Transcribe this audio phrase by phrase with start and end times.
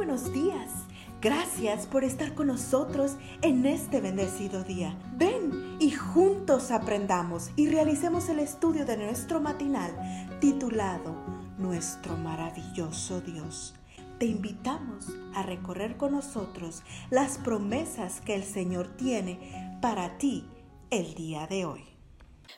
[0.00, 0.70] buenos días.
[1.20, 4.98] Gracias por estar con nosotros en este bendecido día.
[5.18, 9.92] Ven y juntos aprendamos y realicemos el estudio de nuestro matinal
[10.40, 11.14] titulado
[11.58, 13.74] Nuestro maravilloso Dios.
[14.18, 20.46] Te invitamos a recorrer con nosotros las promesas que el Señor tiene para ti
[20.88, 21.89] el día de hoy.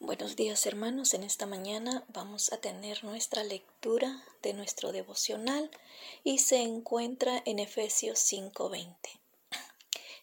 [0.00, 5.70] Buenos días hermanos, en esta mañana vamos a tener nuestra lectura de nuestro devocional
[6.22, 8.94] y se encuentra en Efesios 5:20.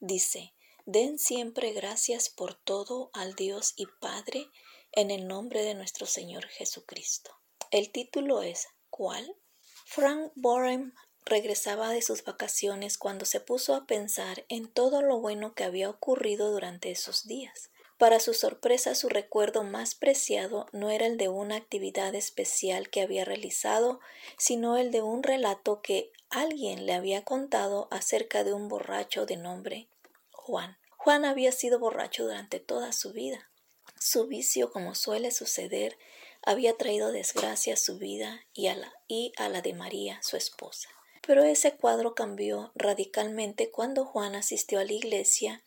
[0.00, 0.52] Dice,
[0.84, 4.48] den siempre gracias por todo al Dios y Padre
[4.92, 7.36] en el nombre de nuestro Señor Jesucristo.
[7.70, 9.36] El título es ¿Cuál?
[9.84, 15.54] Frank Boren regresaba de sus vacaciones cuando se puso a pensar en todo lo bueno
[15.54, 17.70] que había ocurrido durante esos días.
[17.98, 23.00] Para su sorpresa, su recuerdo más preciado no era el de una actividad especial que
[23.00, 24.00] había realizado,
[24.36, 29.36] sino el de un relato que alguien le había contado acerca de un borracho de
[29.36, 29.88] nombre
[30.30, 30.76] Juan.
[30.96, 33.50] Juan había sido borracho durante toda su vida.
[33.98, 35.96] Su vicio, como suele suceder,
[36.42, 40.36] había traído desgracia a su vida y a la, y a la de María, su
[40.36, 40.95] esposa.
[41.26, 45.60] Pero ese cuadro cambió radicalmente cuando Juan asistió a la iglesia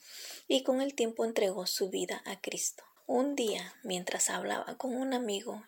[0.48, 2.84] y con el tiempo entregó su vida a Cristo.
[3.08, 5.66] Un día, mientras hablaba con un amigo,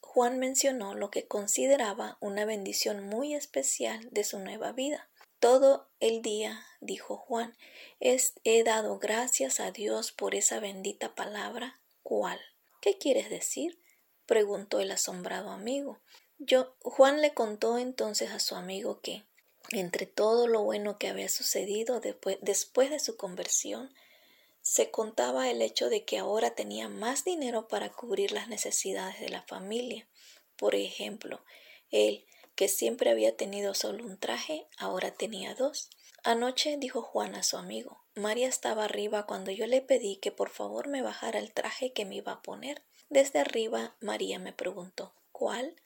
[0.00, 5.08] Juan mencionó lo que consideraba una bendición muy especial de su nueva vida.
[5.38, 7.56] Todo el día, dijo Juan,
[8.00, 11.80] he dado gracias a Dios por esa bendita palabra.
[12.02, 12.38] ¿Cuál?
[12.82, 13.80] ¿Qué quieres decir?
[14.26, 15.98] preguntó el asombrado amigo.
[16.38, 19.24] Yo, Juan le contó entonces a su amigo que,
[19.70, 22.38] entre todo lo bueno que había sucedido después,
[22.90, 23.94] de su conversión,
[24.62, 29.28] se contaba el hecho de que ahora tenía más dinero para cubrir las necesidades de
[29.28, 30.06] la familia.
[30.56, 31.42] Por ejemplo,
[31.90, 35.88] él, que siempre había tenido solo un traje, ahora tenía dos.
[36.22, 40.50] Anoche dijo Juan a su amigo, María estaba arriba cuando yo le pedí que por
[40.50, 42.82] favor me bajara el traje que me iba a poner.
[43.08, 45.76] Desde arriba María me preguntó, ¿cuál?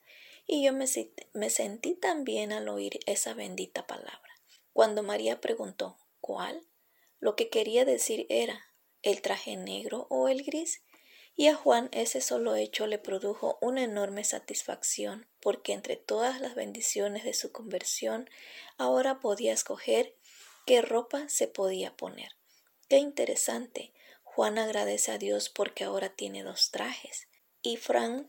[0.47, 4.33] Y yo me, sentí tan bien al oír esa bendita palabra.
[4.73, 6.67] Cuando María preguntó ¿cuál?
[7.19, 8.67] Lo que quería decir era
[9.03, 10.83] el traje negro o el gris,
[11.37, 16.55] y a Juan ese solo hecho le produjo una enorme satisfacción, porque entre todas las
[16.55, 18.31] bendiciones de su conversión
[18.79, 20.17] ahora podía escoger
[20.67, 22.31] qué ropa se podía poner.
[22.89, 23.93] Qué interesante.
[24.23, 27.29] Juan agradece a Dios porque ahora tiene dos trajes.
[27.63, 28.29] Y Frank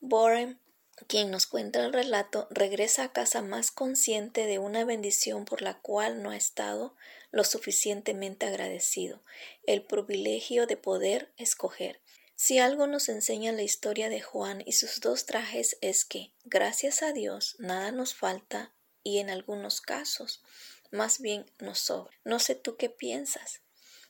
[0.00, 0.60] Boren
[1.08, 5.80] quien nos cuenta el relato regresa a casa más consciente de una bendición por la
[5.80, 6.94] cual no ha estado
[7.30, 9.20] lo suficientemente agradecido,
[9.66, 12.00] el privilegio de poder escoger.
[12.36, 17.02] Si algo nos enseña la historia de Juan y sus dos trajes es que, gracias
[17.02, 18.72] a Dios, nada nos falta
[19.02, 20.42] y en algunos casos,
[20.90, 22.16] más bien nos sobra.
[22.24, 23.62] No sé tú qué piensas,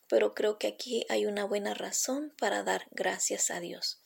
[0.09, 4.03] pero creo que aquí hay una buena razón para dar gracias a Dios.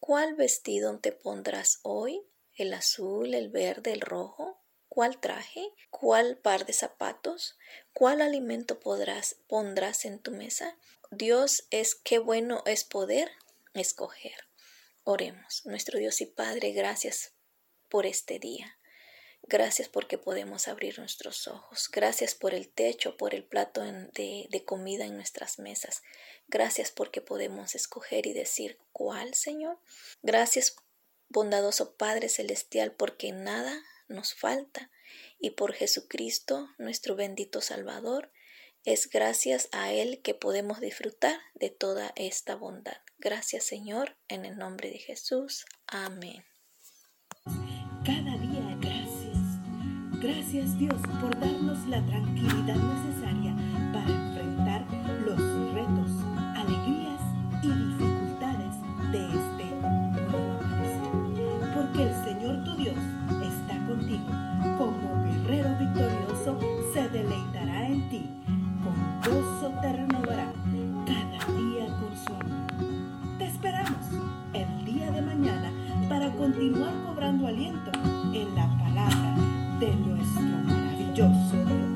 [0.00, 2.22] ¿Cuál vestido te pondrás hoy?
[2.54, 4.58] ¿El azul, el verde, el rojo?
[4.88, 5.72] ¿Cuál traje?
[5.90, 7.58] ¿Cuál par de zapatos?
[7.92, 10.76] ¿Cuál alimento podrás pondrás en tu mesa?
[11.10, 13.30] Dios es qué bueno es poder
[13.74, 14.48] escoger.
[15.04, 15.66] Oremos.
[15.66, 17.34] Nuestro Dios y Padre, gracias
[17.90, 18.79] por este día.
[19.42, 21.88] Gracias porque podemos abrir nuestros ojos.
[21.90, 26.02] Gracias por el techo, por el plato de, comida en nuestras mesas.
[26.46, 29.80] Gracias porque podemos escoger y decir cuál, Señor.
[30.22, 30.76] Gracias,
[31.28, 34.90] bondadoso Padre Celestial, porque nada nos falta.
[35.38, 38.30] Y por Jesucristo, nuestro bendito Salvador,
[38.84, 42.98] es gracias a Él que podemos disfrutar de toda esta bondad.
[43.18, 45.66] Gracias, Señor, en el nombre de Jesús.
[45.86, 46.44] Amén.
[50.22, 53.54] Gracias Dios por darnos la tranquilidad necesaria
[53.90, 54.84] para enfrentar
[55.24, 55.38] los
[55.72, 56.10] retos,
[56.56, 57.22] alegrías
[57.62, 58.74] y dificultades
[59.12, 61.72] de este nuevo amanecer.
[61.74, 62.96] Porque el Señor tu Dios
[63.42, 64.26] está contigo.
[64.76, 66.58] Como guerrero victorioso
[66.92, 68.28] se deleitará en ti.
[68.84, 70.52] Con gozo te renovará
[71.06, 73.38] cada día con su amor.
[73.38, 74.06] Te esperamos
[74.52, 75.70] el día de mañana
[76.10, 77.90] para continuar cobrando aliento
[78.34, 79.29] en la palabra
[79.80, 81.89] de nuestro maravilloso Dios.